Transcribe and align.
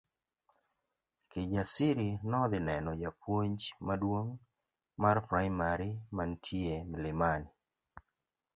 Kijasiri 1.33 2.07
nodhi 2.35 2.59
neno 2.69 2.91
japuonj 3.03 3.59
maduong' 3.91 4.31
mar 5.01 5.17
primari 5.29 5.89
mantie 6.17 6.75
Mlimani. 6.91 7.51